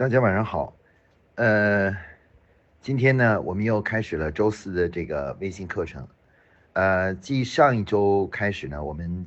[0.00, 0.74] 大家晚上好，
[1.34, 1.94] 呃，
[2.80, 6.08] 今天呢，我们又开始了周四的这个微信课程。
[6.72, 9.26] 呃，继上一周开始呢，我们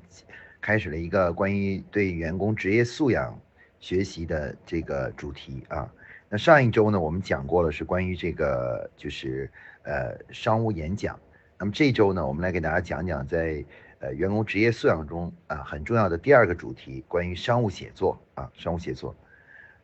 [0.60, 3.40] 开始了一个关于对员工职业素养
[3.80, 5.88] 学习的这个主题啊。
[6.28, 9.48] 那上一周呢，我们讲过了是关于这个就是
[9.84, 11.20] 呃商务演讲。
[11.60, 13.64] 那么这周呢，我们来给大家讲讲在
[14.00, 19.16] 呃员工职业素养中啊很重要的第二个主题，关于商务写作啊商务写作。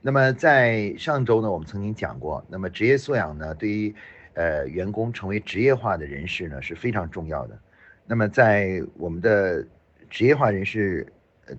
[0.02, 3.94] 那么在上周呢，我们曾经讲过，那么职业素养呢，对于
[4.34, 7.60] 呃员工成为职业化的人士呢是非常重要的。
[8.06, 9.62] 那么在我们的
[10.10, 11.06] 职业化人士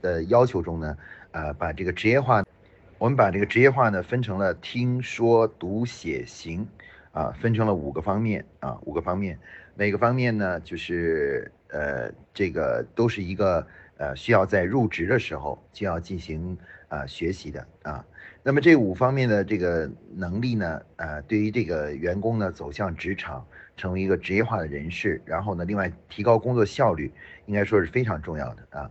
[0.01, 0.97] 的要求中呢，
[1.33, 2.43] 呃，把这个职业化，
[2.97, 6.67] 我们把这个职业化呢分成了听说读写行，
[7.13, 9.39] 啊，分成了五个方面啊，五个方面，
[9.75, 13.67] 每个方面呢就是呃这个都是一个
[13.99, 16.57] 呃需要在入职的时候就要进行
[16.89, 18.03] 啊学习的啊。
[18.43, 23.47] 那么这五方面的这个能力呢，呃，对于这个员工呢走向职场，
[23.77, 27.13] 成为一个职业化的人士，然后呢，另外提高工作效率，
[27.45, 28.91] 应该说是非常重要的啊，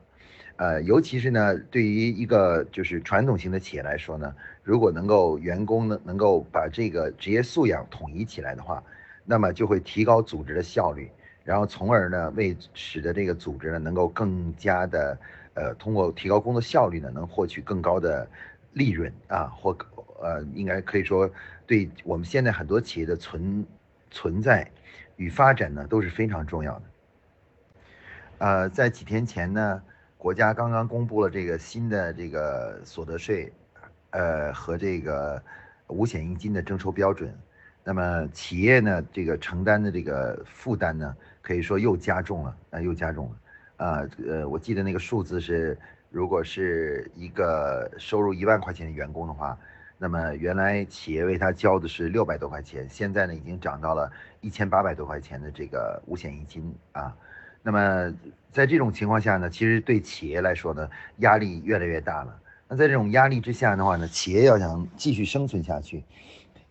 [0.58, 8.84] 呃，尤其是呢，对于一个就是传统型的企业来说呢，如果能够员工呢能够把这个职业素养统一起来的话，
[9.26, 11.10] 那么就会提高组织的效率，
[11.44, 15.18] 然后从而呢为使得这个组织呢能够更加的
[15.56, 18.30] 呃通过提高工作效率呢能获取更高的。
[18.74, 19.76] 利润啊，或
[20.22, 21.30] 呃，应该可以说，
[21.66, 23.66] 对我们现在很多企业的存
[24.12, 24.70] 存在
[25.16, 26.82] 与发展呢，都是非常重要的。
[28.40, 29.82] 呃，在几天前呢，
[30.18, 33.52] 国家刚刚公布了这个新的这个所得税，
[34.12, 35.42] 呃和这个
[35.88, 37.34] 五险一金的征收标准，
[37.84, 45.78] 那么企业呢，这个承担的这个负担呢，可以说又加重了，啊，又加重了，啊，呃，我记得那个数字是。
[46.10, 49.58] 如果是一个收入一万块钱的员工的话，
[49.98, 57.16] 那么原来企业为他交的是六百多块钱，现在呢已经涨到了一千八百多块钱的这个五险一金啊。
[57.62, 58.12] 那么
[58.52, 62.40] 在这种情况下呢，其实对企业来说呢，压力越来越大了。
[62.68, 66.04] 那在这种压力之下的话呢，企业要想继续生存下去，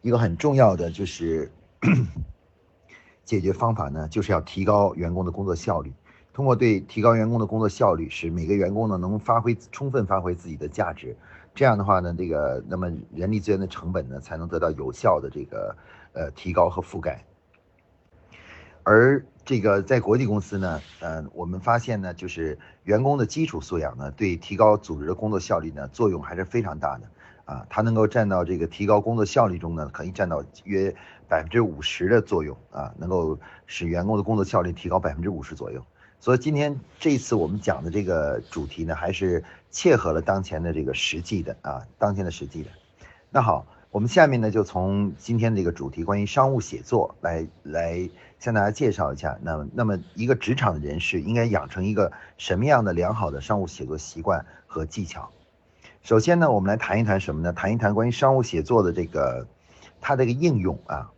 [0.01, 1.51] 一个很重要的就是
[3.25, 5.93] 解决方法呢，就是要提高员工的工作效率。
[6.39, 11.17] 通过对提高员工的工作效率，使每个员工呢能发挥充分发挥自己的价值，
[11.53, 15.77] 这样的话呢，这个那么人力资源的成本呢才能得到有效的这个
[16.13, 17.25] 呃提高和覆盖。
[18.85, 30.95] 而这个在国际公司呢，呃，我们发现呢，就是员工的基础素养呢，对提高组织的工作效率呢作用还是非常大的啊，它能够占到这个提高工作效率中呢，可以占到约
[31.27, 35.85] 百分之五十的作用啊，能够使员工的工作效率提高百分之五十左右。
[36.21, 42.71] 所以今天这一次我们讲的这个主题呢，还是切合了当前的这个实际的啊，当前的实际的。
[43.31, 49.39] 那好，我们下面呢就从今天这个主题关于商务写作来来向大家介绍一下。
[49.43, 55.31] 那，那么一个职场的人士应该养成一个什么样的良好的商务写作习惯和技巧？
[56.03, 57.53] 首先呢，我们来谈一谈什么呢？
[57.53, 59.47] 谈一谈关于商务写作的这个
[60.01, 61.13] 它这个应用啊。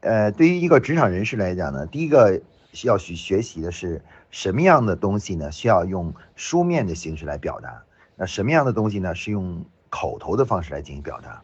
[0.00, 2.40] 呃，对于一个职场人士来讲呢，第一个
[2.82, 4.02] 要去学习的是。
[4.30, 5.50] 什么样的东西呢？
[5.50, 7.82] 需要用书面的形式来表达？
[8.16, 9.14] 那什么样的东西呢？
[9.14, 11.42] 是用口头的方式来进行表达？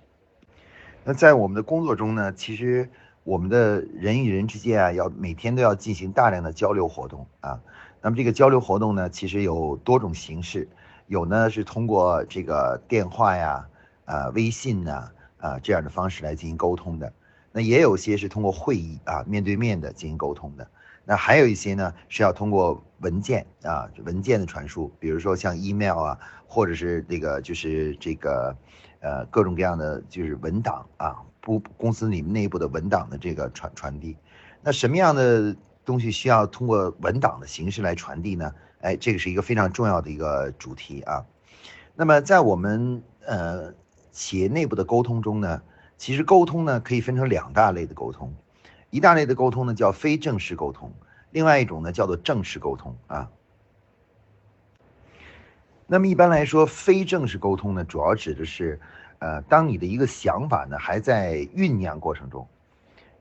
[1.04, 2.32] 那在我们的工作中呢？
[2.32, 2.88] 其实
[3.24, 7.60] 我们的人与人之间啊，要每天都要进行大量的交流活动啊。
[8.02, 10.68] 那么这个交流活动呢，其实有多种形式，
[11.08, 13.66] 有呢是通过这个电话呀、
[14.04, 17.12] 啊微信呐、啊这样的方式来进行沟通的。
[17.50, 20.68] 那也有些是通过会议啊面对面的进行沟通的。
[21.08, 26.18] 那还有一些呢，是要通过文件啊，文件的传输，比如说像 email 啊，
[26.48, 28.56] 或者是这个就是这个，
[28.98, 34.16] 呃，各种各样的就是文档啊，不公司里面内部的文档的这个传传递。
[34.62, 38.52] 那什么样的东西需要通过文档的形式来传递呢？
[38.80, 41.24] 哎，这个是一个非常重要的一个主题啊。
[41.94, 43.72] 那么在我们呃
[44.10, 45.62] 企业内部的沟通中呢，
[45.96, 48.34] 其实沟通呢可以分成两大类的沟通。
[48.90, 50.92] 一大类的沟通呢叫非正式沟通，
[51.30, 53.30] 另外一种呢叫做正式沟通啊。
[55.86, 58.80] 那么一般来说，非正式沟通呢，主要指的是，
[59.20, 62.48] 呃，当你的一个想法呢还在酝酿过程中，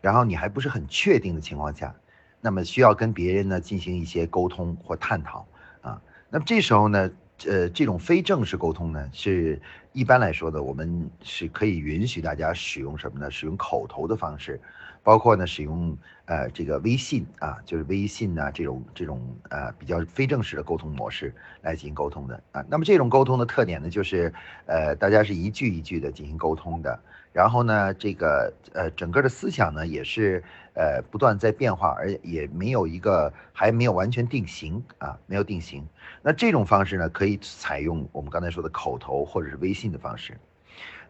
[0.02, 1.96] 然后你还不是很确定的情况下，
[2.42, 5.46] 那么需要跟别人呢进行一些沟通或探讨
[5.81, 6.02] 啊。
[6.28, 7.12] 那么这时候呢，
[7.46, 9.62] 呃，这种非正式沟通呢，是
[9.94, 13.30] 一般来说的，我们是可以允许大家使用什么呢？
[13.30, 14.60] 使用口头的方式，
[15.06, 21.31] 包括呢使用呃这个微信啊，就是微信呐这种这种呃比较非正式的沟通模式
[21.62, 22.66] 来进行沟通的啊。
[22.68, 24.34] 那么这种沟通的特点呢，就是
[24.66, 27.00] 呃大家是一句一句的进行沟通的。
[27.31, 30.42] 然后呢，这个呃，整个的思想呢也是
[30.74, 35.86] 呃不断在变化，而也没有一个还没有完全定型啊，没有定型。
[36.22, 40.38] 那这种方式呢，可以采用我们刚才说的口头或者是微信的方式。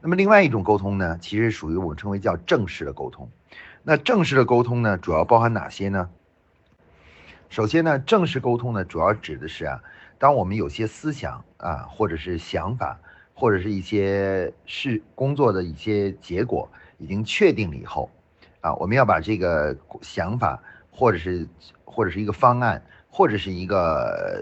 [0.02, 3.30] 那么另外一种沟通呢，其实属于我们称为叫正式的沟通。
[3.88, 6.10] 那正式的沟通呢，主要包含哪些呢？
[7.50, 9.82] 首先呢，正式沟通呢，主要指的是啊，
[10.18, 13.00] 当我们有些思想啊，或者是想法。
[13.38, 18.10] 或者是一些事工作的一些结果已经确定了以后，
[18.62, 20.58] 啊，我们要把这个想法，
[20.90, 21.46] 或者是
[21.84, 24.42] 或者是一个方案，或者是一个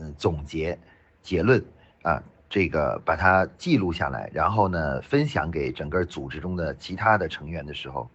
[0.00, 0.76] 呃总结
[1.22, 1.64] 结论
[2.02, 2.20] 啊，
[2.50, 8.10] 这个把它记录下来，然后呢，分享给整个组织中的其他的成员的时候，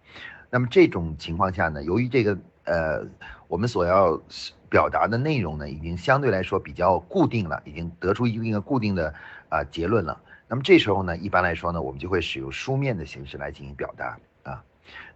[0.50, 3.02] 那么这种情况下呢，由于这个呃，
[3.48, 4.20] 我们所要
[4.68, 9.14] 表达的内容呢，已经相对来说比较固定了，已经得出一定的固定的。
[9.50, 10.16] 啊，结论了。
[10.46, 14.62] 那么这时候呢，一般来说呢，我们就会使用书面的形式来进行表达啊。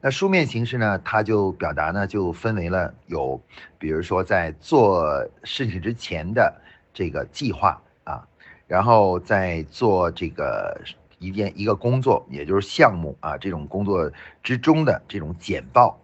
[0.00, 3.40] 那书面形式呢，它就表达呢，就分为了有，
[3.78, 6.52] 比如说在做事情之前的
[6.92, 8.26] 这个计划啊，
[8.66, 10.80] 然后在做这个
[11.24, 14.10] 一件一个工作，也就是项目啊这种工作
[14.42, 15.98] 之中的这种简报。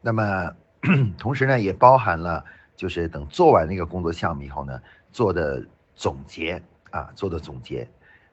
[0.00, 0.52] 那么
[1.18, 2.44] 同时呢，也包含了
[2.74, 4.80] 就是等做完那个工作项目以后呢，
[5.12, 5.64] 做的。
[5.94, 6.60] 总结
[6.90, 7.86] 啊，做的总结。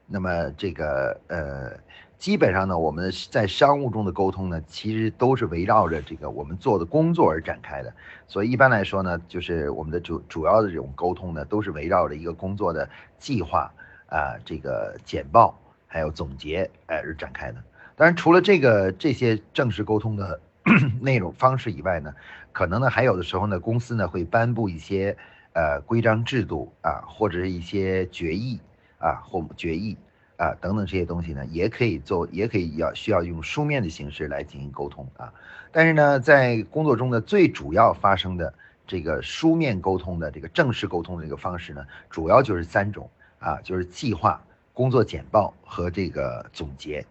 [0.06, 1.78] 那么这个呃，
[2.16, 7.94] 基本上呢，我们在商务中的沟通呢，其实都是围绕着这个我们做的工作而展开的。
[8.26, 12.88] 所以一般来说呢，就是我们的主主要的这种沟通呢，都是围绕着一个工作的
[13.18, 13.70] 计划
[14.10, 17.62] 啊，这个简报还有总结哎而展开的。
[17.96, 20.38] 当然，除了这个这些正式沟通的
[21.00, 22.14] 内容方式以外呢，
[22.52, 25.16] 可能呢还有的时候呢，公司呢会颁布一些。
[25.52, 28.60] 呃，规章制度啊，或者是一些决议
[28.98, 29.98] 啊，或决议
[30.36, 35.34] 啊等等这些东西呢，也可以做，也可以要需要用书面的形式来进行沟通啊。
[35.72, 38.54] 但是呢，在工作中的最主要发生的
[38.86, 44.40] 这个书面沟通的这个正式沟通的这个方式呢，主要就是三种啊，就是计划、
[44.72, 47.04] 工作简报和这个总结。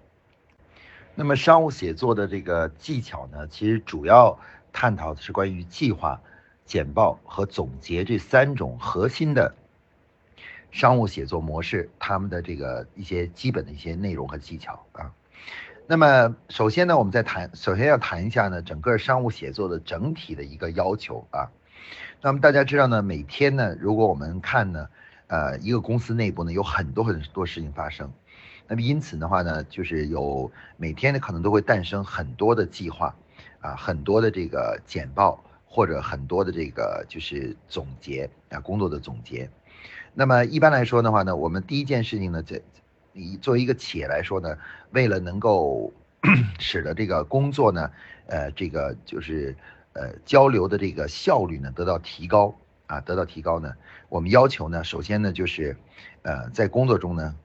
[1.16, 4.40] 那么商务写作的这个技巧呢，其实主要
[4.72, 6.22] 探讨的是关于计划。
[6.66, 9.56] 简报和总结这三种核心的
[10.70, 15.12] 商务写作模式，他们的这个一些基本的一些内容和技巧啊。
[15.88, 21.50] 那么首先呢，我们在谈，首先要谈一下呢，整个商务写作的整体的一个要求啊。
[22.22, 24.90] 那么大家知道呢，每天呢，如果我们看呢，
[25.30, 28.12] 呃，一个公司内部呢有很多很多事情发生，
[28.68, 33.16] 那么因此的话呢，就是有每天呢可能都会诞生很多的计划
[33.62, 35.44] 啊，很多的这个简报。
[35.72, 39.48] 或者很多的这个就是总结啊，工作的总结。
[40.16, 42.60] 那么一般来说的话呢，我们第一件事情呢，这
[43.14, 44.58] 你作为一个企业来说呢，
[44.90, 45.94] 为了能够
[46.58, 47.92] 使得这个工作呢，
[48.26, 49.56] 呃，这个就是
[49.94, 52.58] 呃交流的这个效率呢得到提高
[52.90, 53.76] 啊，得到提高呢，
[54.10, 55.78] 我们要求呢，首先呢就是
[56.24, 57.36] 呃在工作中呢。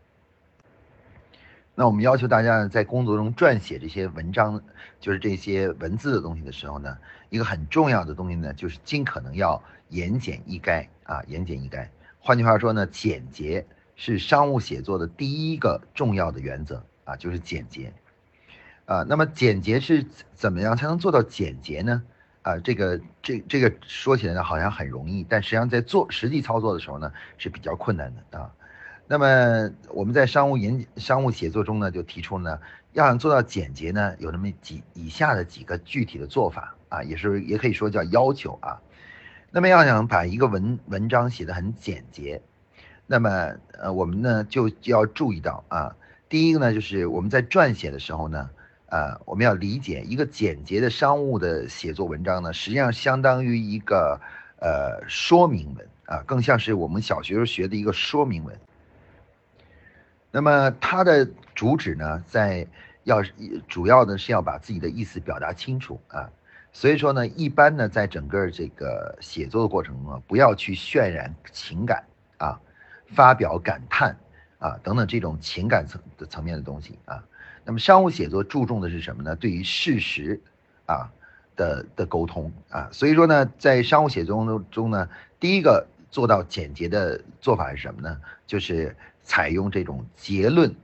[1.75, 4.63] 那我们要求大家呢，在工作中撰写这些文章，
[5.01, 6.97] 就是这些文字的东西的时候呢，
[7.29, 11.87] 一个很重要的东西呢，就是尽可能要言简意赅啊，言简意赅。
[12.21, 17.93] 换句话说呢，简洁是商务写作的第一个重要的原则啊，就是简洁
[18.87, 19.03] 啊。
[19.03, 22.03] 那么简洁是怎么样才能做到简洁呢？
[22.45, 28.53] 啊，这个这这个说起来呢，好像很容易，但实际上在做实际操作的时候呢，是比较困难的啊。
[29.07, 32.61] 那么我们在商务演商务写作中呢，就提出呢，
[32.93, 38.79] 要想做到简洁呢，有那么几以下的几个具体的做法啊，也是也可以说叫要求啊。
[39.51, 42.43] 那么要想把一个文文章写得很简洁，
[43.07, 45.97] 那么呃我们呢就要注意到啊，
[46.29, 48.51] 第一个呢就是我们在撰写的时候呢，
[48.87, 54.21] 呃我们要理解一个简洁的商务的写作文章呢，实际上相当于一个
[54.61, 58.59] 呃说明文啊，更像是我们小学时候学的一个说明文。
[60.31, 62.67] 那么它的主旨呢，在
[63.05, 63.23] 要
[63.69, 66.31] 主要的是要把自己的意思表达清楚啊，
[66.73, 72.05] 所以说呢，一般呢，在整个这个写作的过程中啊，不要去渲染情感
[72.39, 72.61] 啊，
[73.07, 74.17] 发表感叹
[74.59, 77.23] 啊等等这种情感层的层面的东西啊。
[77.65, 79.35] 那么商务写作注重的是什么呢？
[79.37, 80.41] 对于事实
[80.87, 81.11] 啊
[81.57, 85.09] 的的沟通啊，所以说呢，在商务写作中中呢，
[85.41, 88.21] 第一个做到简洁的做法是什么呢？
[88.47, 90.75] 就是采用这种结论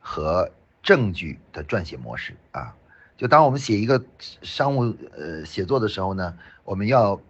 [0.00, 0.50] 和
[0.82, 2.74] 证据的撰写模式啊。
[3.16, 7.20] 就当我们写一个商务呃写作的时候呢，我们要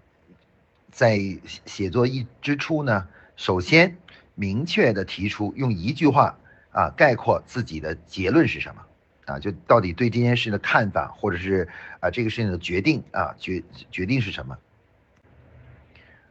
[0.91, 1.19] 在
[1.67, 3.97] 写作一之初呢，首先
[4.37, 6.39] 明确的提出用一句话
[6.73, 8.83] 啊概括自己的结论是什么
[9.27, 11.69] 啊，就到底对这件事的看法，或者是
[12.01, 14.59] 啊这个事情的决定啊决决定是什么？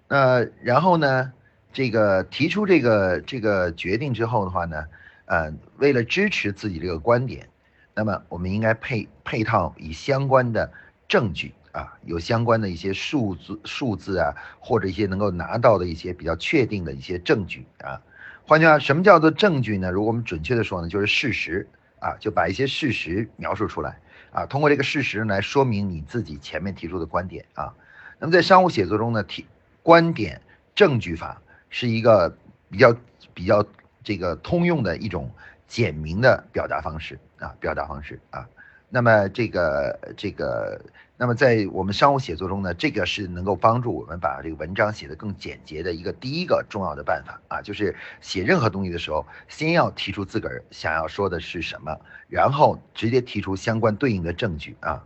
[0.07, 1.31] 那然后呢，
[1.71, 4.85] 这个提出这个这个决定之后的话呢，
[5.25, 7.47] 呃，为了支持自己这个观点。
[7.95, 10.71] 那么我们应该配配套以相关的
[11.07, 18.01] 证据啊，有相关的一些数字数字啊，或者一些能够拿到的一些比较确定的一些证据啊。
[18.49, 19.91] 换句话，什么叫做证据呢？
[19.91, 23.99] 如果我们准确的说呢，就是事实啊，就把一些事实描述出来
[24.31, 27.75] 啊，通过这个事实来说明你自己前面提出的观点啊。
[28.17, 29.45] 那么在商务写作中呢，提
[29.83, 30.41] 观点
[30.73, 31.39] 证据法
[31.69, 32.35] 是一个
[32.71, 32.97] 比较
[33.35, 33.63] 比较
[34.03, 35.31] 这个通用的一种。
[35.67, 38.49] 简明的表达方式啊，表达方式啊，
[38.89, 40.81] 那么这个这个，
[41.15, 51.95] 那么在我们商务写作中呢，这个是能够帮助我们把这个文章写得更简洁的一个第一个重要的办法啊，就是写任何东西的时候，先要提出自个儿想要说的是什么，
[52.27, 55.03] 然后直接提出相关对应的证据啊。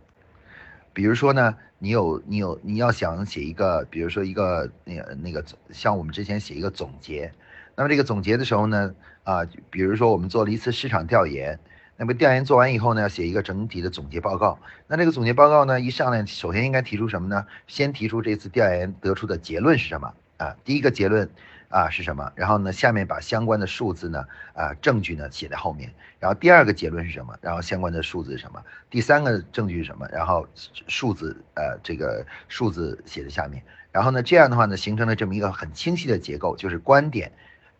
[0.94, 7.30] 比如说呢，你有你有你要想写一个，比如说一个那个那个像我们之前写一个总结。
[7.76, 11.58] 那么这个总结的时候呢，啊，比如说我们做了一次市场调研，
[11.96, 14.58] 那么调研做完以后呢，要写一个整体的总结报告。
[14.88, 17.46] 那这个总结报告呢，一上来首先应该提出什么呢？
[17.68, 20.56] 先提出这次调研得出的结论是什么啊？
[20.64, 21.30] 第一个结论
[21.68, 22.32] 啊是什么？
[22.34, 24.24] 然后呢，下面把相关的数字呢，
[24.54, 25.92] 啊证据呢写在后面。
[26.18, 27.36] 然后第二个结论是什么？
[27.40, 28.60] 然后相关的数字是什么？
[28.90, 30.08] 第三个证据是什么？
[30.10, 30.48] 然后
[30.88, 33.62] 数字呃这个数字写在下面。
[33.92, 37.30] 然后呢，这样的话呢，形成了这么一个很清晰的结构，就是观点。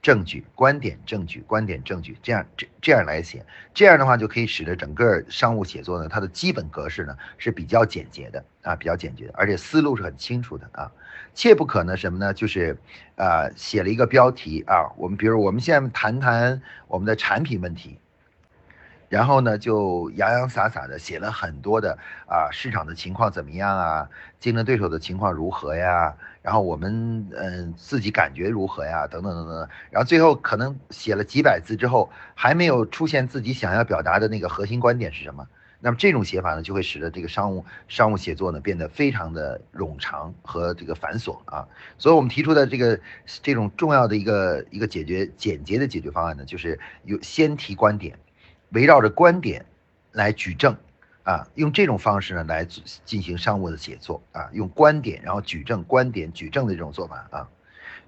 [0.04, 3.42] 证据、观点、证据、观点、证据，这样这这样来写，
[3.72, 10.92] 这样的话就可以使得整个商务写作呢，它的基本格式呢是比较简洁的啊，比较简洁的，而且思路是很清楚的啊。
[11.32, 12.34] 切不可呢什么呢？
[12.34, 12.76] 就是
[13.16, 17.98] 啊，写了一个标题啊，我们比如我们现在谈谈我们的产品问题。
[19.14, 24.08] 然后呢，就洋洋洒洒的写了很多的啊，市场的情况怎么样啊？
[24.40, 26.12] 竞争对手的情况如何呀？
[26.42, 29.06] 然后我们嗯自己感觉如何呀？
[29.06, 29.68] 等等等等。
[29.92, 35.46] 然后最后可能写了几百字之后，还没有出现自己想要表达的那个核心观点是什么？
[35.78, 41.68] 那么这种写法呢，就会使得这个商务商务写作呢变得非常的冗长和这个繁琐啊。
[41.98, 42.98] 所以我们提出的这个
[43.44, 48.18] 这种重要的一个一个解决简洁的解决方案呢，就是有先提观点。
[48.74, 49.64] 围绕着观点
[50.12, 50.76] 来举证，
[51.22, 52.66] 啊，用这种方式呢来
[53.04, 57.48] 进行商务的写作，啊，用观点然后举证，观点举证的这种做法，啊，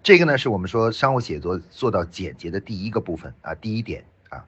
[0.03, 4.45] 这个呢是我们说商务写作做到简洁的第一个部分，啊，第一点，啊，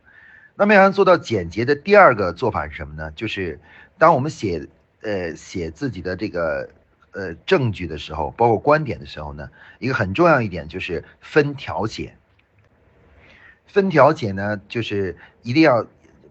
[0.57, 3.11] 那么要做到简洁的第二个做法是什么呢？
[3.13, 3.61] 就是
[3.97, 4.69] 当我们写，
[5.03, 6.69] 呃，写自己的这个，
[7.13, 9.49] 呃，证据的时候，包括观点的时候呢，
[9.79, 12.17] 一个很重要一点就是分条写，
[13.67, 15.87] 分条写呢，就是一定要。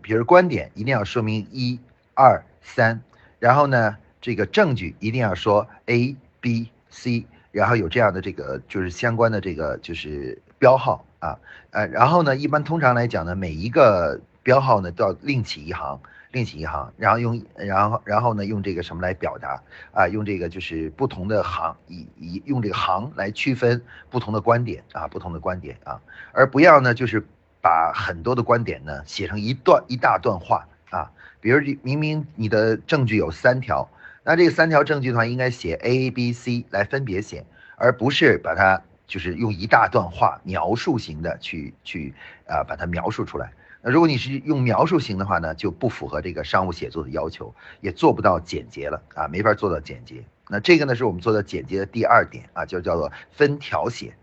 [0.08, 1.78] 比如观点一定要说明一、
[2.14, 3.02] 二、三，
[3.40, 11.38] 然后呢，这个证据一定要说 A、B、C，然后有这样的这个就是相关的这个就是标号啊，
[11.72, 16.00] 呃，然后呢，一般通常来讲呢，每一个标号呢都要另起一行，
[16.32, 19.62] 另起一行，然后用然后然后呢用这个什么来表达
[19.92, 20.08] 啊？
[20.08, 26.00] 用这个就是不同的行以以用这个行来区分不同的观点啊，不同的观点啊，
[26.32, 27.28] 而不要呢就是。
[27.62, 31.12] 把很多的观点呢写成一段一大段话啊，
[31.42, 33.90] 比如明明你的证据有三条，
[34.24, 37.46] 那这三条证据的话应该写 A、B、C 来分别写，
[37.76, 42.14] 而不是把它就是用一大段话描述型的去去
[42.48, 43.52] 啊把它描述出来。
[43.82, 50.24] 那如果你是用描述型的话呢，就不符合这个商务写作的要求，也做不到简洁了啊，没法做到简洁。
[50.48, 54.14] 那这个呢是我们做到简洁的第二点啊，就叫做分条写。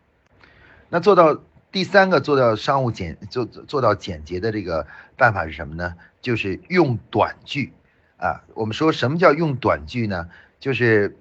[0.88, 1.42] 那做到。
[1.74, 5.96] 第三个做到商务简做做到简洁的这个办法是什么呢？
[6.22, 7.72] 就是用短句
[8.16, 8.44] 啊。
[8.54, 10.28] 我们说什么叫用短句呢？
[10.60, 11.18] 就是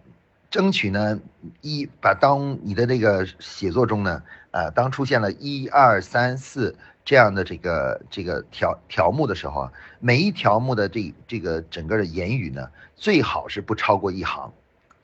[0.52, 1.20] 争取呢
[1.62, 14.54] 一把当你的这个写作中呢，啊，当出现了一二三四这样的这个这个条条目的时候啊，每一条目的这这个整个的言语呢，最好是不超过一行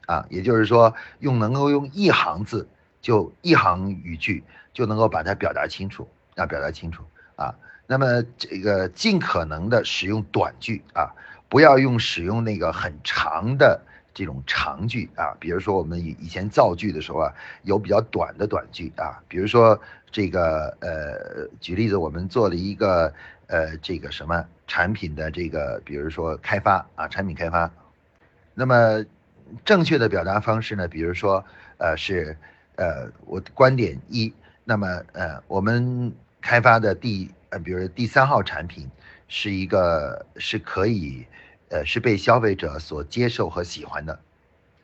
[0.06, 0.28] 啊。
[0.30, 2.70] 也就是说，用能够用一行字
[3.02, 4.44] 就一行语句。
[4.72, 7.04] 就能够把它表达清楚啊，表达清楚
[7.36, 7.54] 啊。
[7.86, 11.12] 那么这个尽可能的使用短句啊，
[11.50, 13.82] 不要用使用那个很长的
[14.14, 19.78] 这种长句啊，比如说我们以以前造句的时候啊，有比较短的短句啊，比如说
[20.12, 23.12] 这个呃，举例子，我们做了一个
[23.48, 27.70] 呃这个什么产品的这个，比如说开发啊，产品开发，
[28.54, 29.04] 那么
[29.66, 31.44] 正确的表达方式呢，比如说
[31.80, 32.38] 呃是
[32.80, 34.34] 呃我观点一，
[34.64, 38.90] 那么呃我们开发的第呃比如第三号产品
[39.28, 41.28] 是一个是可以。
[41.72, 44.20] 呃，是被消费者所接受和喜欢的，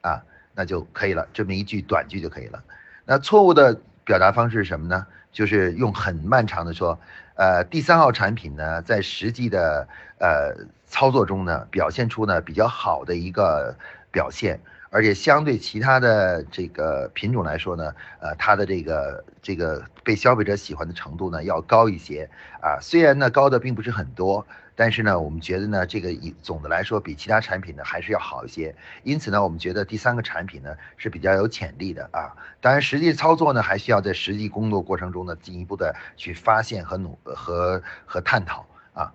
[0.02, 0.22] 啊，
[0.54, 2.64] 那就可以了，这么一句短句就可以了。
[3.06, 5.08] 那错误的表达方式是什么呢？
[5.32, 7.00] 就是用很漫长的说，
[7.34, 9.88] 呃，第三号产品呢，在实际的
[10.20, 10.54] 呃
[10.86, 13.76] 操作中呢，表现出呢比较好的一个
[14.12, 14.60] 表现。
[14.96, 22.30] 而且相对其他的这个品种来说呢，呃，它的这个这个被消费者喜欢的程度呢要高一些
[22.62, 22.80] 啊。
[22.80, 28.74] 虽然呢高的并不是很多，但是呢我们觉得呢这个以总的来说比其他产品呢还是要好一些。
[29.04, 32.32] 因此呢我们觉得第三个产品呢是比较有潜力的啊。
[32.62, 39.12] 当然实际操作呢还需要在实际工作过程中呢进一步的去发现和努和和探讨啊。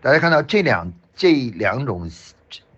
[0.00, 2.10] 大家看到这两这两种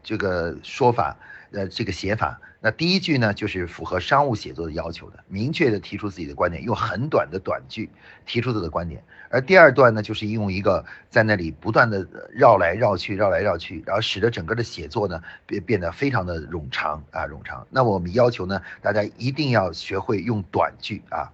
[0.02, 1.16] 这个说法。
[1.52, 7.90] 呃，这个写法，那第一句呢，就是符合商务写作的要求的，明确的提出自己的观点，用很短的短句
[8.24, 9.04] 提出自己的观点。
[9.28, 17.66] 而第二段呢，就是用一个在那里不断的绕来绕去，绕来绕去，然后使得整个的写作呢变变得非常的冗长啊，冗长。
[17.70, 21.32] 那我们要求呢，大家一定要学会用短句啊。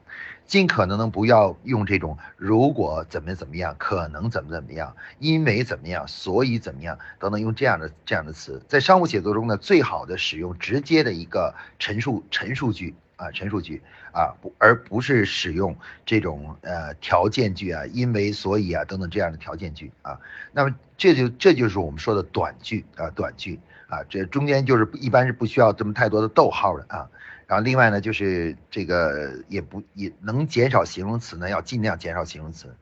[0.48, 12.94] 尽可能的不要用这种如果怎么怎么样，可能怎么怎么样，因为怎么样，所以怎么样等等，用这样的这样的词，在商务写作中呢，最好的使用直接的一个陈述陈述句。
[13.18, 13.82] 啊，陈述句
[14.12, 20.18] 啊，不而不是使用这种呃条件句啊，因为所以啊等等这样的条件句啊。
[20.52, 23.58] 那么这就这就是我们说的短句啊，短句
[23.88, 27.10] 啊，这中间就是一般是不需要这么太多的逗号的啊。
[27.48, 32.72] 然后另外呢，就是这个也不也能减少形容词呢，要尽量减少形容词。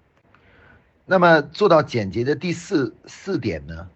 [1.07, 3.89] 那么做到简洁的第四四点呢，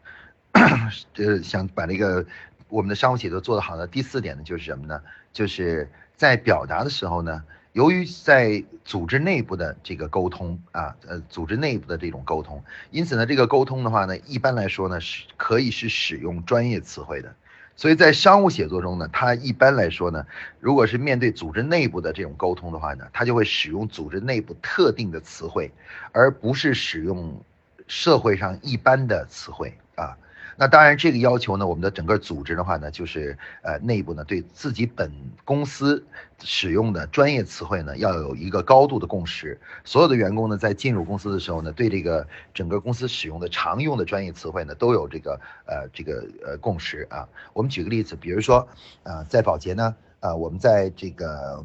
[1.13, 2.25] 就是想把那个
[2.69, 5.03] 我们的商务写作做得好的第四点呢，就是什么呢？
[5.33, 5.89] 就是
[6.21, 17.35] 在表达的时候呢，由于在组织内部的这个沟通啊，呃，组织内部的这种沟通，因此呢，这个沟通的话呢，一般来说呢，是可以是使用专业词汇的。
[17.75, 20.27] 所以在商务写作中呢，它一般来说呢，
[20.61, 25.73] 如果是面对组织内部的这种沟通的话呢，它就会使用组织内部特定的词汇，
[26.13, 27.43] 而不是使用
[27.87, 30.19] 社会上一般的词汇啊。
[30.61, 35.11] 那当然，这个要求呢，我们的整个组织的话呢，就是呃内部呢对自己本
[35.43, 36.05] 公司
[36.45, 39.59] 使用的专业词汇呢，要有一个高度的共识。
[39.85, 47.27] 所有的员工呢，在进入公司的时候呢，对这个整个公司使用的常用的专业词汇呢，都有这个呃这个呃共识啊。
[47.55, 48.69] 我们举个例子，比如说
[49.05, 51.65] 呃在保洁呢，呃我们在这个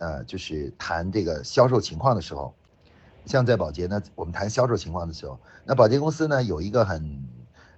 [0.00, 2.54] 呃就是谈这个销售情况的时候，
[3.24, 7.24] 像在保洁呢，我们谈销售情况的时候，那保洁公司呢有一个很。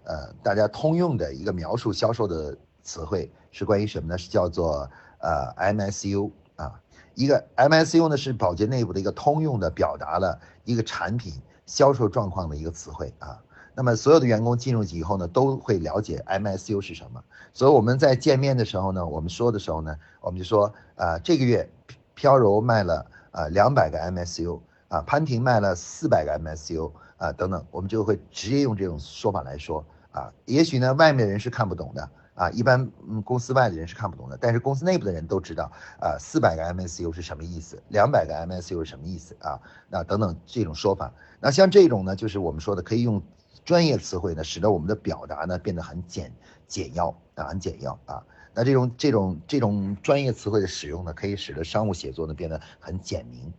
[0.06, 4.16] 呃，大家通用的一个描述销售的词汇是关于什么呢？
[4.16, 4.88] 是叫做
[5.18, 6.80] 呃 MSU 啊，
[7.14, 11.34] 一个 MSU 呢是保洁内部的一个通用的表达了一个产品
[11.66, 13.42] 销售状况的一个词汇啊。
[13.74, 17.22] 那么所有的员工进入以后呢，都会了解 MSU 是什么。
[17.52, 21.68] 所以我们在见面的时候呢，我们说的时候呢，我们就说啊，这个月
[22.14, 29.84] 飘柔卖了啊两百个 MSU 啊，潘婷卖了四百个 MSU 啊等等，我们就会直接用这种说法来说。
[30.16, 39.60] 啊，也许呢，外面人是看不懂的啊，一般嗯公司外的人是看不懂的，但是公司内部的人都知道啊，四百个 MSU 是什么意思，两百个 MSU 是什么意思啊？
[39.90, 43.22] 那等等这种说法，那像这种呢，就是我们说的可以用
[43.62, 46.32] 专业词汇呢，使得我们的表达呢变得很简
[46.66, 48.24] 简要啊，很简要啊。
[48.54, 53.52] 那这种这种这种专业词汇的使用呢，可以使得商务写作呢变得很简明。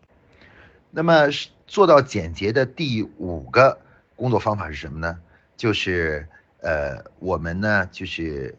[0.90, 1.28] 那么
[1.68, 3.78] 做到简洁的第五个
[4.16, 5.20] 工作方法是什么呢？
[5.56, 6.28] 就是。
[6.60, 8.58] 呃，我们呢就是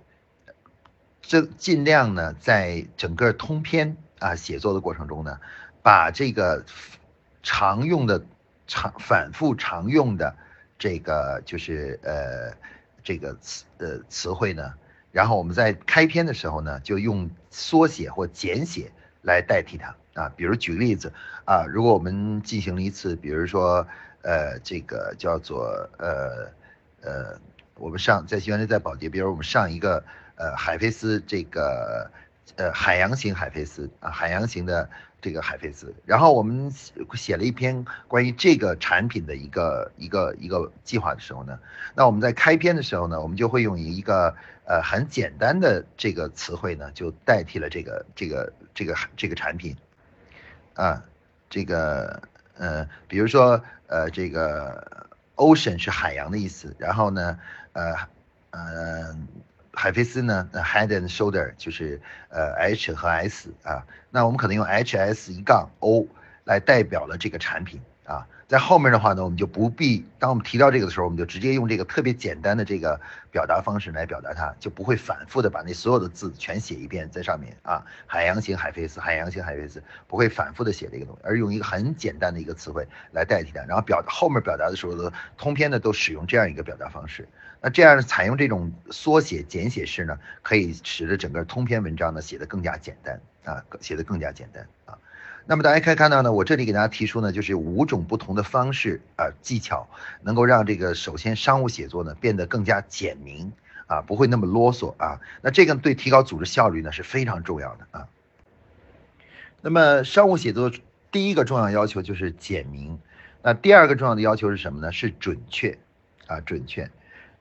[1.20, 5.40] 这尽量呢，在整个通篇啊写作的过程中呢，
[5.82, 6.64] 把这个
[7.42, 8.24] 常用的、
[8.68, 10.34] 常反复常用的
[10.78, 12.56] 这个就是呃
[13.02, 14.74] 这个词呃词汇呢，
[15.10, 20.32] 然后我们在开篇的时候呢，就用缩写或简写来代替它啊。
[20.36, 21.12] 比如举个例子
[21.44, 23.86] 啊，如果我们进行了一次，比如说
[24.22, 26.52] 呃这个叫做呃
[27.02, 27.38] 呃。
[27.78, 30.04] 我们上在原来在保洁，比如我们上一个
[30.36, 32.10] 呃海飞丝这个
[32.56, 34.88] 呃海洋型海飞丝啊海洋型的
[35.20, 36.70] 这个海飞丝，然后我们
[37.14, 41.58] 写了一篇关于这个产品的一个一个一个计划的时候呢，
[41.94, 49.76] 那我们在开篇的时候呢，我们就会用一个呃很简单的这个词汇呢，就代替了这个这个这个这个产品，
[50.74, 51.02] 啊，
[51.50, 52.22] 这个
[52.56, 57.38] 呃，比如说呃这个 ocean 是海洋的意思，然后呢
[57.78, 57.94] 呃
[58.50, 59.16] 呃。
[59.70, 66.04] 海飞丝呢，head and shoulder 就是呃 H 和 S 啊，那我们可能用 HS 一杠 O
[66.42, 87.28] 来代表了这个产品啊，在后面的话呢，我们就不必，当我们提到这个的时候，我们就直接用这个特别简单的这个表达方式来表达它，就不会反复的把那所有的字全写一遍在上面啊，海洋型海飞丝，海洋型海飞丝不会反复的写这个东西，而用一个很简单的一个词汇来代替它，然后表后面表达的时候呢，通篇呢都使用这样一个表达方式。
[87.60, 94.96] 那这样采用这种缩写简写式呢，可以使得整个通篇文章呢写得更加简单啊，写得更加简单啊。
[95.44, 99.88] 那么大家可以看到呢，我这里给大家提出呢，就是五种不同的方式啊技巧，
[100.22, 103.50] 能够让这个首先商务写作呢变得更加简明
[103.86, 105.20] 啊，不会那么啰嗦啊。
[105.40, 108.08] 那这个对提高组织效率呢是非常重要的啊。
[109.62, 110.70] 那么商务写作
[111.10, 113.00] 第一个重要要求就是简明，
[113.42, 114.92] 那第二个重要的要求是什么呢？
[114.92, 115.76] 是准确
[116.26, 116.88] 啊，准确。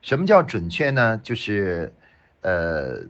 [0.02, 1.18] 什么叫准确呢？
[1.24, 1.94] 就是，
[2.42, 3.02] 呃，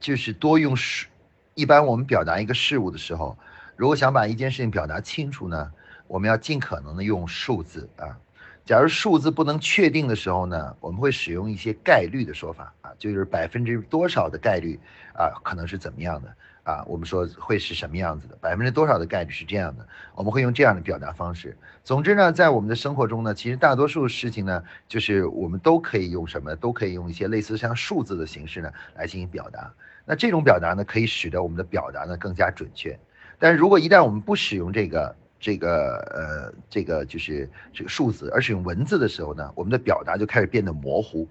[0.00, 1.06] 就是多用数。
[1.54, 3.38] 一般我们表达一个事物的时候，
[3.76, 5.72] 如果想把一件事情表达清楚呢，
[6.06, 8.18] 我们要尽可能的用数字啊。
[8.64, 14.78] 假如数字不能确定的时候呢，我们会使用一些概率的说法啊，就是百分之多少的概率
[15.14, 16.34] 啊，可能是怎么样的。
[16.62, 18.36] 啊，我们说会是什么样子的？
[18.36, 19.88] 百分之多少的概率是这样的？
[20.14, 21.56] 我们会用这样的表达方式。
[21.82, 26.54] 总之呢，在我们的生活中呢，其实大多数事情呢，就是我们都可以用什么？
[26.54, 29.72] 都可以用一些类似像数字的形式呢来进行表达。
[30.04, 32.96] 那这种表达呢，可以使得我们的表达呢更加准确。
[33.38, 41.26] 但是如果一旦我们不使用这个这个呃这个就是这个数字，而使用文字的时候呢，我们的表达就开始变得模糊。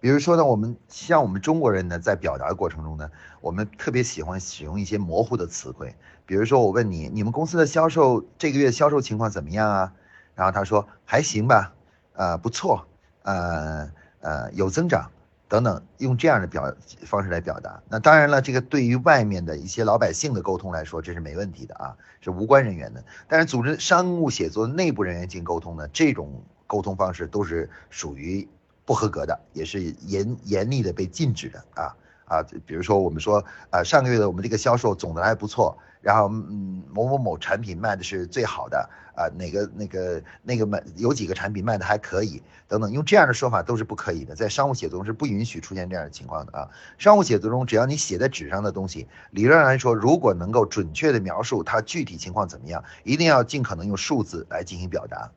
[0.00, 3.10] 比如说呢，我们像我们中国人呢，在表达的过程中呢，
[3.40, 5.94] 我们特别喜欢使用一些模糊的词汇。
[6.26, 9.92] 比如说，我问你，你们公司的销售这个月销售情况怎么样啊？
[10.34, 11.74] 然后他说还行吧，
[12.14, 12.86] 呃，不错，
[13.22, 15.10] 呃呃，有增长
[15.50, 17.82] 等等，用这样的表方式来表达。
[17.90, 23.04] 那当然了，这个对于外面的一些老百姓的沟通来说，这是没问题的啊，是无关人员的。
[23.28, 28.48] 但是组织商务写作内部人员进行沟通呢，这种沟通方式都是属于。
[28.86, 32.42] 不合格的，也是严严厉的被禁止的啊啊！
[32.66, 46.70] 比如说我们说啊，上个月的我们这个销售总的还不错，然后嗯某某某产品卖的是最好的啊，哪个那个那个卖有几个产品卖的还可以等等，用这样的说法都是不可以的，在商务写作中是不允许出现这样的情况的啊！
[46.96, 55.30] 商务写作中，只要你写在纸上的东西，理论上来说，如果能够准确的描述它具体情况怎么样，一定要尽可能用数字来进行表达。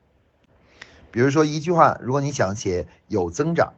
[1.10, 3.74] 比如说一句话，如果你想写有增长，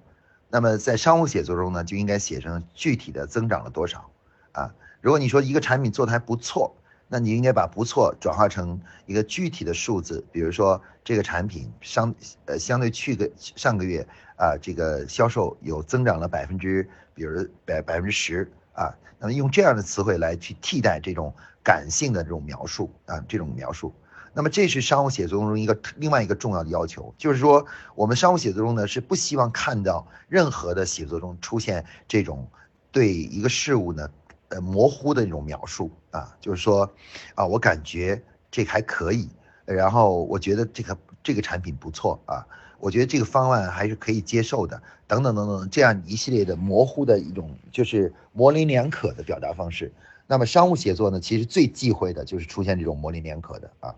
[0.49, 4.11] 那么在商务写作中呢，就应该写成具体的增长了多少
[4.53, 4.75] 啊。
[5.07, 6.75] 如果你说一个产品做的还不错，
[7.07, 12.13] 那你应该把不错转化成一个具体的数字，比如说这个产品相
[12.47, 14.05] 呃相对去个上个月
[14.37, 23.95] 啊，这个销售有增长了百分之，比如百百分之十啊，那么用这样的词汇来去替代这种感性的这种描述啊，这种描述。
[24.35, 27.65] 那么这是商务写作中一个另外一个重要的要求，就是说
[27.95, 32.51] 我们商务写作中呢是不希望看到任何的写作中出现这种
[32.91, 34.11] 对一个事物呢
[34.49, 36.91] 呃模糊的那种描述啊，就是说
[37.35, 39.29] 啊我感觉这还可以，
[39.65, 42.47] 然后我觉得这个这个产品不错啊，
[42.79, 49.93] 我觉得这个方案还是可以接受的，等等等等这样一系列的模糊的一种就是模棱两可的表达方式。
[50.29, 53.95] 那么商务写作呢，其实最忌讳的就是出现这种模棱两可的啊。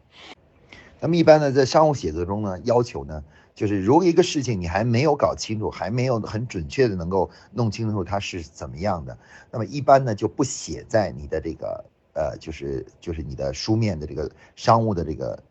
[1.00, 3.22] 那么一般呢，在商务写作中呢，要求呢，
[3.58, 9.18] 就是如果一个事情你还没有搞清楚，还没有很准确的能够弄清楚它是怎么样的，
[9.50, 15.42] 那么一般呢就不写在你的这个呃，就是就是你的书面的这个商务的这个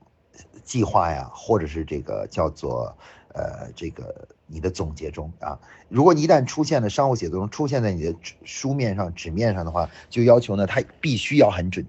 [0.64, 2.96] 计划呀，或者是这个叫做
[3.34, 4.26] 呃这个。
[4.50, 8.16] 你的总结中啊，如果你一旦出现了商务写作中出现在你的
[8.46, 11.86] 书面上、纸面上的话，就要求呢，它必须要很准，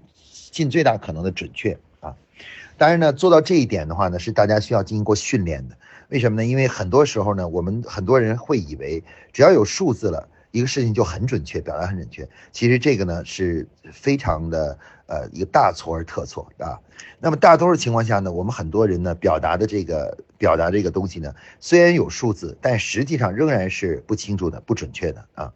[0.51, 2.13] 尽最大可能的准确啊。
[2.77, 5.77] 当然呢，做到这一点的话呢，是大家需要经过训练的。
[6.09, 6.45] 为什么呢？
[6.45, 10.27] 因为很多时候呢，我们很多人会以为只要有数字了。
[10.51, 12.27] 一个事情就很准确，表达很准确。
[12.51, 16.73] 其实这个呢是非常的呃一个大错而特错啊。
[17.19, 25.53] 那么大多数情况下呢，我们很多人呢表达的这个表达这个东西呢，虽然有数字，但实际上仍然是不清楚的、不准确的啊。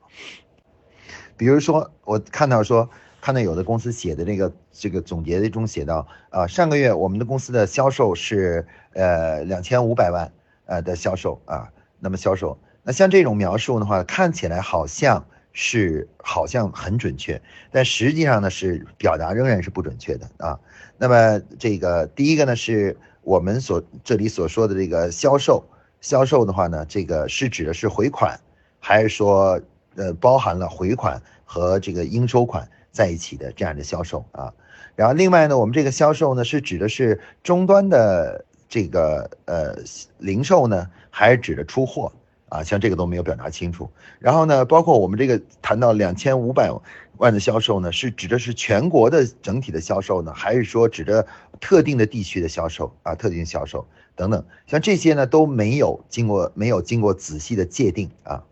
[1.36, 2.88] 比如说我看到说
[3.20, 10.32] 看到有的公司写的这个这个总结中写到，啊，上个月我们的公司的销售是呃两千五百万
[10.66, 20.60] 呃的销售啊，那么销售，那像这种描述的话，看起来好像是好像很准确，但实际上呢是表达仍然是不准确的啊。
[20.98, 25.64] 那么这个第一个呢是我们所这里所说的这个销售，
[26.02, 28.40] 销售的话呢，这个是指的是回款，
[28.80, 29.62] 还是说
[29.96, 32.68] 呃包含了回款和这个应收款？
[32.92, 34.54] 在一起的这样的销售啊，
[34.96, 39.76] 然后另外呢，我们这个销售呢是指的是终端的这个呃
[40.18, 42.12] 零售呢，还是指的出货
[42.50, 42.64] 啊？
[42.64, 43.90] 像这个都没有表达清楚。
[44.20, 46.72] 然后呢，包括我们这个谈到两千五百
[47.18, 51.26] 万的销售呢，是指的是全国的整体的销售呢，还是说指的
[51.60, 53.14] 特定的地区的销售啊？
[53.16, 58.44] 特定销售等等，像这些呢都没有经过没有经过仔细的界定啊。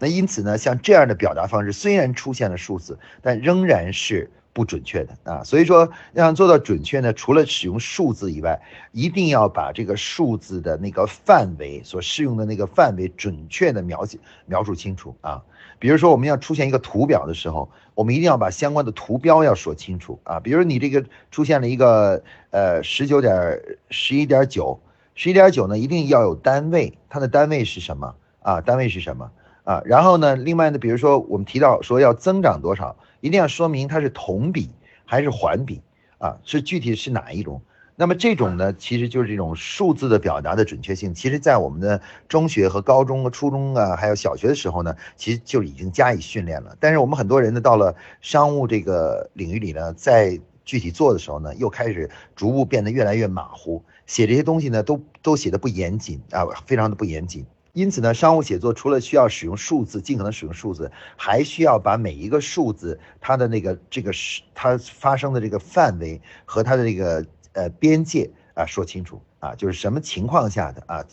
[0.00, 5.44] 那因此呢，像这样的表达方式虽然出现了数字，但仍然是不准确的啊。
[5.44, 8.58] 所以说，要做到准确呢，除了使用数字以外，
[8.92, 15.42] 一定要把这个数字的那个范围所适用的那个范围准确的描写描述清楚啊。
[15.78, 20.40] 比如说，我们要出现一个图表的时候，我们一定要把相关的图标要说清楚啊。
[20.40, 24.80] 比如你这个出现了一个呃十九点十一点九，
[25.14, 28.60] 十一点九呢，一定要有单位，它的单位是什么啊？
[28.60, 29.30] 单位是什么？
[29.64, 34.70] 啊，然后呢，另外呢，比如说我们提到说要增长多少，一定要说明它是同比
[35.04, 35.80] 还是环比
[36.18, 37.60] 啊，是具体是哪一种？
[37.96, 46.76] 那么这种呢，其实就是这种数字的表达的准确性，其实在我们的中学和高中和初中啊，还有小学的时候呢，其实就已经加以训练了。
[46.80, 57.46] 但是我们很多人呢，到了商务这个领域里呢，在具体做的时候呢，又开始逐步变得越来越马虎，写这些东西呢，都都写的不严谨啊，非常的不严谨。
[57.74, 71.04] 因此呢，商务写作除了需要使用数字，尽可能使用数字，还需要把每一个数字它的那个这个是它发生的这个范围和它的这个呃边界啊说清楚啊，就是什么情况下的啊，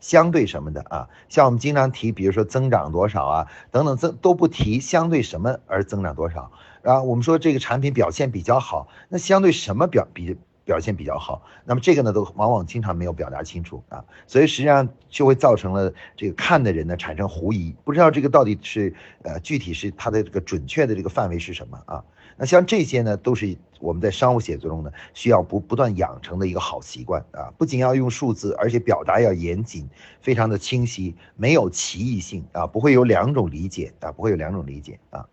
[0.00, 6.50] 相对什么的啊，像我们经常提，比如说增长多少啊等等增都不提相对什么而增长多少，
[6.82, 10.36] 然后我们说这个产品表现比较好，那相对什么表比？
[10.68, 22.04] 表现比较好，那么这个呢，都往往经常没有表达清楚啊，所以实际上就会造成了这个看的人呢产生狐疑，不知道这个到底是呃具体是它的这个准确的这个范围是什么啊？
[22.36, 29.88] 那像这些呢，都是我们在商务写作中呢需要不不断养成的一个好习惯啊，不仅要用数字，而且表达要严谨，
[30.20, 35.26] 非常的清晰，没有歧义性啊，不会有两种理解啊，不会有两种理解啊。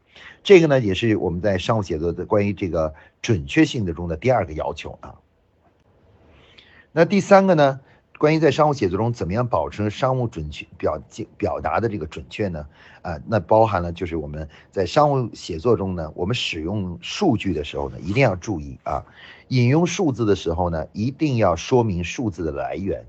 [0.44, 5.14] 这个呢，也是我们在商务写作的关于这个准确性的中的第二个要求啊。
[6.98, 7.82] 那第三个呢？
[8.18, 10.98] 关于在商务写作中怎么样保持商务准确表
[11.36, 12.66] 表达的这个准确呢？
[13.02, 19.04] 啊，那包含了就是我们在商务写作中呢，我们使用数据的时候呢，一定要注意啊，
[19.50, 23.06] 引用数字的时候呢，一定要说明数字的来源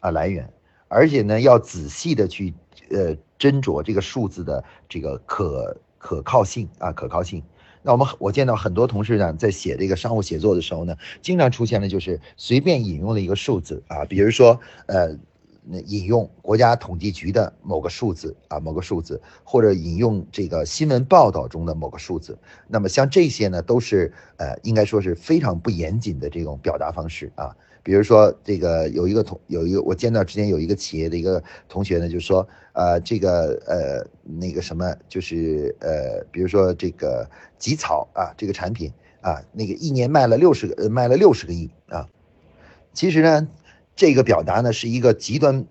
[0.00, 0.52] 啊来源，
[0.88, 2.52] 而且呢，要仔细的去
[2.90, 7.40] 呃斟酌这个数字的这个可可靠性啊可靠性。
[7.88, 15.16] 那我们我见到很多同事呢，在写这个商务写作的时候呢，经常出现的就是随便引用了一个数字啊，比如说呃，
[15.86, 22.36] 引用国家统计局的某个数字啊，某个数字，或者引用这个新闻报道中的某个数字。
[22.66, 27.56] 那么像这些呢，都是呃，应该说是非常不严谨的这种表达方式啊。
[27.82, 37.26] 比如说，这个有一个同有一个我见到之前有一个企业的一个同学呢，就说，呃，这个呃那个什么，就是呃，比如说这个
[37.58, 42.08] 吉草啊，这个产品啊，那个一年卖了六十个，卖了六十个亿啊。
[42.92, 43.48] 其实呢，
[43.96, 45.66] 这个表达呢是一个极端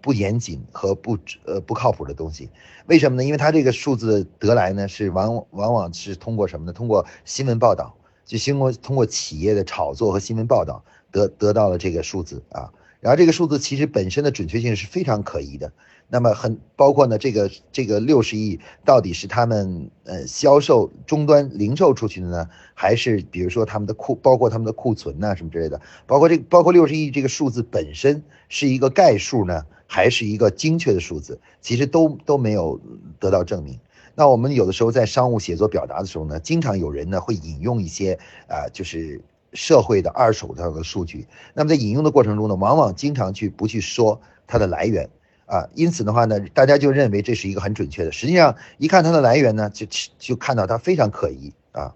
[0.00, 2.50] 不严谨和不呃不靠谱的东西。
[2.86, 3.24] 为什么呢？
[3.24, 6.72] 因为它这个数字得来呢，是往往往是通过什么呢？
[6.72, 7.94] 通过新闻报道，
[8.24, 10.84] 就经过通过企业的炒作和新闻报道。
[11.12, 15.70] 得得到了这个数字啊，然后这个数字其实本身的准确性是非常可疑的。
[16.12, 32.78] 那么很包括呢，这个这个六十亿到底是他们呃销售终端零售出去的呢，还是比如说他们的库，包括他们的库存呐什么之类的，包括这包括六十亿这个数字本身是一个概数呢，还是一个精确的数字，其实都都没有
[33.18, 33.80] 得到证明。
[34.14, 39.22] 那我们有的时候在商务写作表达的时候呢，经常有人呢会引用一些啊，就是。
[39.54, 45.10] 社会的二手的数据，那么在引用的过程中呢，往往经常去不去说它的来源
[45.52, 49.86] 啊，因此的话呢，大家就认为这是一个很准确的，实际上一看它的来源呢，就
[50.18, 51.94] 就看到它非常可疑啊，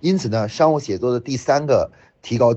[0.00, 2.56] 因此呢，商务写作的第三个提高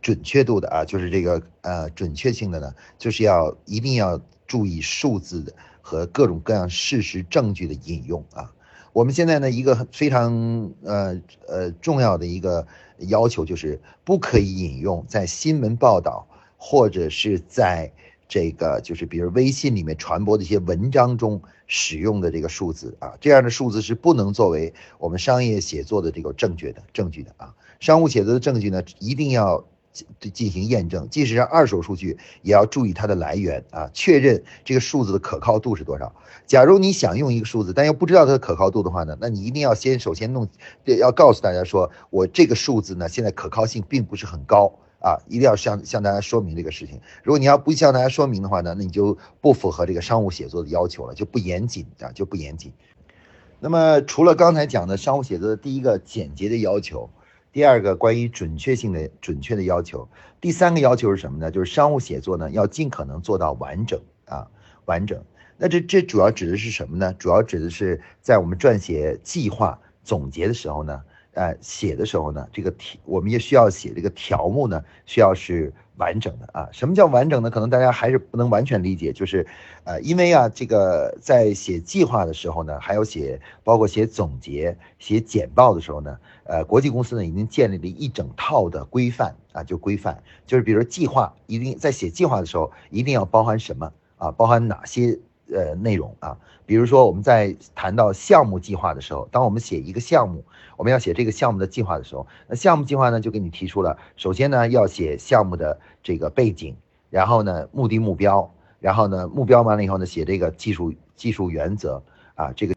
[0.00, 5.52] 准确度的啊，就是这个呃准确性的呢，就是要一定要注意数字的
[5.82, 8.50] 和各种各样事实证据的引用啊。
[8.94, 12.66] 我们现在呢一个非常呃呃重要的一个
[13.00, 16.26] 要求就是不可以引用在新闻报道
[16.56, 17.92] 或者是在
[18.28, 27.54] 这个就是比如微信里面传播的一些文章中使用的这个数字啊，这样的数字是不能作为我们商业写作的这个证据的证据的啊。
[27.80, 36.14] 商务写作的证据呢，一定要进进行验证，即使是二手数据，也要注意它的来源啊，确认这个数字的可靠度是多少。
[36.46, 40.46] 假如你想用一个数字，但又不知道它的可靠度的话呢，那你一定要先首先弄，
[40.84, 47.00] 要告诉大家说，我这个数字呢，现在可靠性并不是很高啊，一定要向向大家说明这个事情。
[47.22, 52.72] 如果你要不向大家说明的话呢，那你就不符合这个商务写作的要求了，就不严谨啊，就不严谨。
[53.60, 57.10] 那么除了刚才讲的商务写作的第一个简洁的要求。
[57.50, 60.06] 第二个关于准确性的准确的要求，
[60.38, 61.50] 第三个要求是什么呢？
[61.50, 64.46] 就是商务写作呢要尽可能做到完整啊，
[64.84, 65.24] 完整。
[65.56, 67.14] 那这这主要指的是什么呢？
[67.14, 71.02] 主要指的是在我们撰写计划总结的时候呢，
[71.38, 75.72] 呃，写的时候呢，这个题我们也需要写这个条目呢，需要是。
[75.98, 77.50] 完整的啊，什么叫完整呢？
[77.50, 79.44] 可能大家还是不能完全理解，就是，
[79.82, 95.18] 呃，因为啊，这个在写计划的时候呢，还有写包括写总结、写简报的时候呢，呃，国际公司呢已经建立了一整套的规范啊，就规范，就是比如计划一定在写计划的时候一定要包含什么啊，包含哪些。
[95.50, 100.44] 呃，内容啊，比如说我们在谈到项目计划的时候，当我们写一个项目，
[100.78, 106.76] 我们要写这个项目的计划的时候，那项目计划呢就给你提出了，首先呢要写项目的这个背景，
[107.10, 112.00] 然后呢目的目标，然后呢目标完了以后呢写这个技术技术原则
[112.36, 112.76] 啊，这个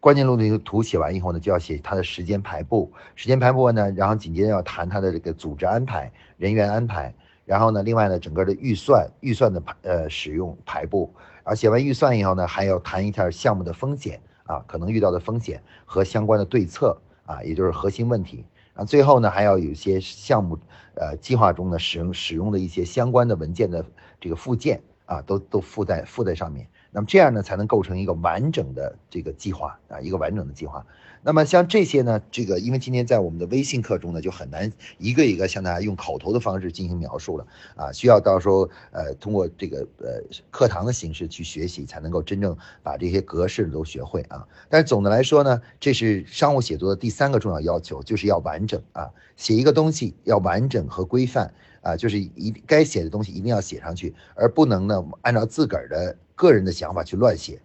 [0.00, 7.14] 关键路径图写完以后呢就要写它的时间排布，时间排布呢，然后紧接着要谈它的这个组织安排、人员安排，
[7.44, 11.12] 然后呢另外呢整个的预算预算的呃使用排布。
[11.46, 18.84] 而写完预算以后呢，还要谈一下项目的风险啊，可能遇到的风险和相关的对策啊，也就是核心问题啊。
[18.84, 20.58] 最后呢，还要有一些项目
[20.94, 23.84] 呃计划中的使用使用的一些相关的文件的
[24.20, 26.68] 这个附件啊，都都附在附在上面。
[26.90, 30.86] 那么这样呢，才能构成一个完整的这个计划啊，一个完整的计划。
[31.26, 44.46] 那么像这些呢，这个因为今天在我们的微信课中呢，就很难一个一个向大家用口头的方式进行描述了啊，需要到时候呃通过这个呃课堂的形式去学习，才能够真正把这些格式都学会啊。
[44.68, 56.16] 但是总的来说呢，这是商务写作的第三个重要要求，就是要完整啊，写一个东西要完整和规范啊，就是一该写的东西一定要写上去，而不能呢按照自个儿的。
[56.36, 57.60] 个人的想法去乱写，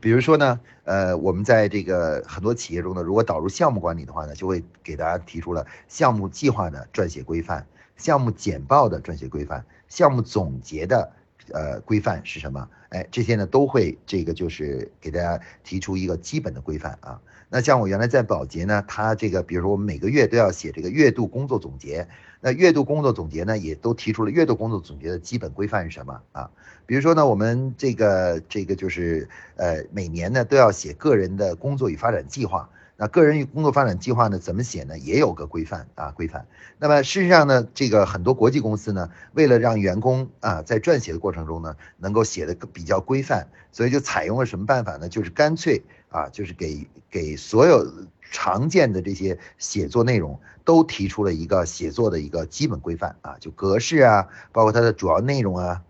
[0.00, 11.12] 比如说呢，呃，我们在这个很多企业中呢，如果导入项目管理的话呢，就会给大家提出了项目计划的撰写规范、项目简报的撰写规范、项目总结的
[11.52, 12.68] 呃规范是什么？
[12.90, 17.20] 哎，这些呢都会这个就是给大家提出一个基本的规范啊。
[17.50, 22.06] 那像我原来在保洁呢，他这个比如说我们每个月都要写这个月度工作总结。
[22.40, 26.48] 那月度工作总结呢，也都提出了月度工作总结的基本规范是什么啊？
[26.86, 32.68] 比如说呢，我们这个这个就是呃，每年呢都要写个人的工作与发展计划。
[33.00, 34.98] 那个人与工作发展计划呢，怎么写呢？
[34.98, 36.48] 也有个规范啊，规范。
[36.78, 45.08] 那么事实上呢，这个很多国际公司呢，为了让员工啊在撰写的过程中呢，能够写的比较规范，所以就采用了什么办法呢？
[45.08, 47.86] 就是干脆啊，就是给给所有。
[48.30, 55.82] 常见的这些写作内容都提出了一个写作的一个基本规范啊，就格式啊，包括它的主要内容啊，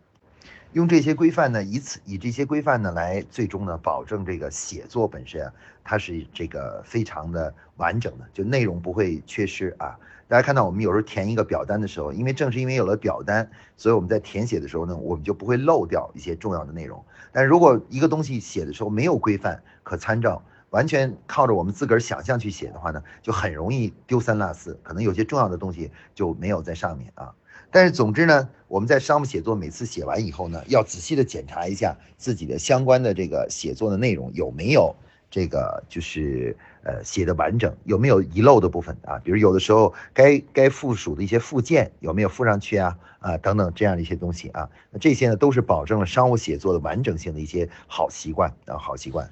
[0.72, 5.52] 用这些规范呢，以此以这些规范呢来最终呢保证这个写作本身啊，
[5.82, 9.98] 它是这个非常的完整的，就内容不会缺失啊。
[10.28, 17.04] 大家看到我们有时候填一个表单的时候，因为正是因为有了表单，所以我们在填写的时候呢，我们就不会漏掉一些重要的内容。
[17.32, 20.42] 但如果一个东西写的时候没有规范可参照。
[20.70, 27.32] 完全靠着我们自个儿想象去写的话呢，就很容易丢三落四，可能有些重要的东西就没有在上面啊。
[27.70, 34.94] 但是总之呢，我们在商务写作每次写完以后呢，要仔细的检查一下自己的相关的这个写作的内容有没有
[35.30, 39.18] 这个就是呃写的完整，有没有遗漏的部分啊？
[39.24, 42.96] 比如有的时候该该附属的一些附件有没有附上去啊？
[43.20, 49.28] 啊等等这样的一些东西啊，那这些呢都是保证了商务写作的完整性的一些好习惯啊，好习惯。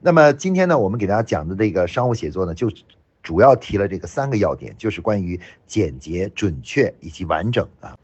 [0.00, 2.70] 那么今天呢，我们给大家讲的这个商务写作呢，就
[3.22, 7.98] 主要提了这个三个要点，就是关于简洁、准确以及完整啊。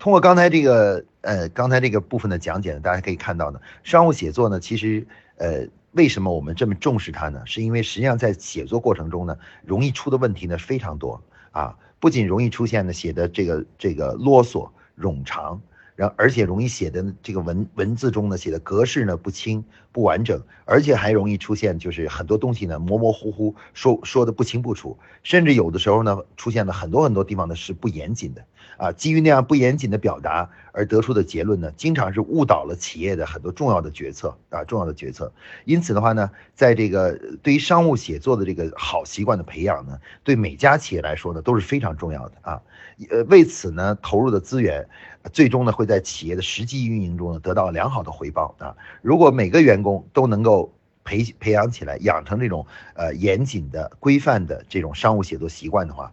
[0.00, 7.42] 通过刚才这个呃刚才这个部分的讲解呢，大家可以看到呢，商务写作呢，其实呃为什么我们这么重视它呢？
[7.44, 15.60] 是因为实际上在写作过程中呢，容易出的问题呢非常多啊，不仅容易出现呢写的这个这个啰嗦冗长，
[15.96, 28.44] 然后而且容易写的这个文文字中呢写的格式呢不清不完整，而且还容易出现就是很多东西呢模模糊糊说说的不清不楚，甚至有的时候呢出现了很多很多地方呢是不严谨的
[28.76, 35.32] 啊，基于那样不严谨的表达而得出的结论呢，经常是误导了企业的很多重要的决策啊重要的决策。
[35.64, 42.62] 因此的话呢，在这个对于商务写作的这个好习惯的培养呢，对每家企业来说呢都是非常重要的啊，
[43.10, 44.88] 呃为此呢投入的资源。
[45.32, 48.74] 最终呢，会在企业的实际运营中呢得到良好的回报啊！
[49.02, 50.72] 如果每个员工都能够
[51.04, 56.12] 培培养起来，养成这种呃严谨的、规范的这种商务写作习惯的话，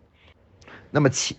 [0.92, 1.38] 那么企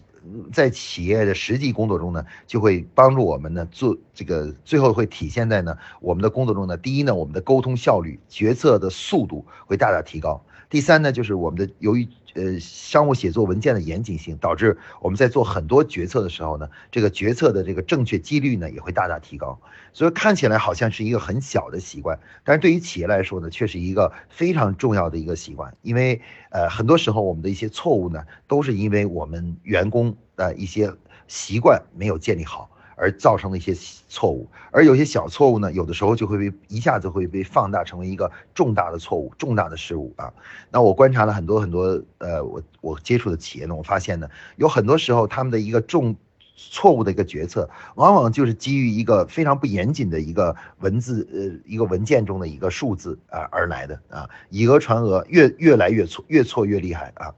[0.52, 6.76] 在企业的实际工作中呢，就会帮助我们呢做这个，最后会体现在呢我们的工作中呢。
[6.76, 10.42] 第一呢，我们的沟通效率、决策的速度会大大提高。
[10.70, 19.58] 第三呢，就是我们的由于呃商务写作文件的严谨性，导致我们在做很多决策的时候呢，这个决策的这个正确几率呢也会大大提高。
[19.92, 25.74] 所以看起来好像是一个很小的习惯，但是对于企业来说呢，却是一个非常重要的一个习惯。
[25.82, 26.20] 因为
[26.50, 30.92] 呃很多时候我们的一些错误呢，都是因为我们员工的一些
[31.26, 32.70] 习惯没有建立好。
[32.98, 33.72] 而造成的一些
[34.08, 40.32] 错误，而有些小错误呢，有的时候就会被一下子会被放大成为一个重大的错误、重大的失误啊。
[40.70, 46.16] 那我观察了很多很多，呃，我我接触的企业呢，我发现呢，有很多时候他们的一个重
[46.56, 57.32] 错误的一个决策，往往就是基于一个非常不严谨的一个文字，呃，一个文件中的一个数字啊而来的啊，以讹传讹，越越来越错，越错越厉害啊。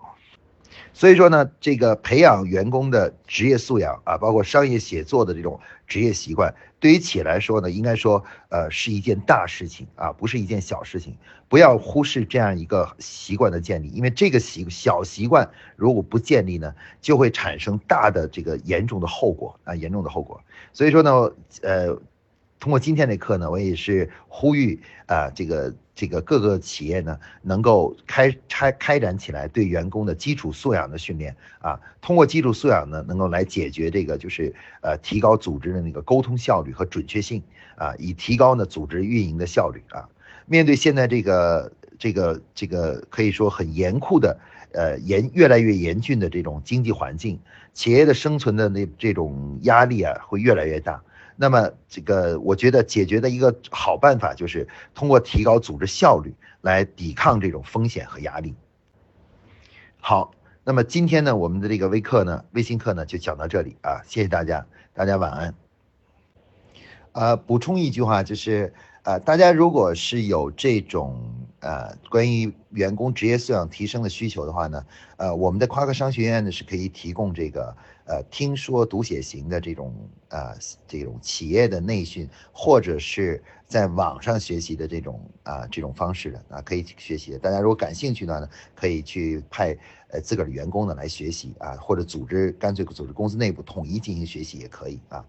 [1.01, 11.17] 所以说呢，这个培养员工的职业素养啊，包括商业写作的这种职业习惯，对于企业来说呢，应该说，呃，是一件大事情啊，不是一件小事情。
[11.49, 20.39] 不要忽视这样一个习惯的建立，因为这个习小习惯如果不建立呢，就会产生大的这个严重的后果啊，严重的后果。
[20.75, 21.11] 所以说呢，
[21.63, 21.99] 呃。
[22.61, 37.43] 通过今天的课呢，我也是呼吁啊，这个这个各个企业呢，能够开开开展起来对员工的基础素养的训练啊，通过基础素养呢，能够来解决这个就是呃提高组织的那个沟通效率和准确性
[37.77, 40.07] 啊，以提高呢组织运营的效率啊。
[40.45, 44.39] 面对现在这个这个这个可以说很严酷的
[44.73, 47.41] 呃严越来越严峻的这种经济环境，
[47.73, 51.03] 企业的生存的那这种压力啊会越来越大。
[51.43, 58.55] 那么，这个我觉得解决的一个好办法就是通过提高组织效率来抵抗这种风险和压力。
[60.01, 60.35] 好，
[60.65, 65.55] 那么今天呢，我们的这个微课呢，微信课呢就讲到这里啊，谢谢大家，大家晚安。
[67.13, 68.75] 呃，补充一句话就是。
[69.03, 74.85] 呃，大家如果是有这种呃关于员工职业素养提升的需求的话呢，
[75.17, 77.75] 呃，我们的夸克商学院呢是可以提供这个
[78.11, 79.95] 呃听说读写型的这种
[80.31, 80.53] 呃
[80.89, 87.39] 这种企业的内训，或者是在网上学习的这种啊这种方式的啊可以学习。
[87.39, 95.25] 大家如果感兴趣的呢，可以去派呃自个儿的员工呢来学习啊，或者组织干脆组织公司内部统一进行学习也可以啊。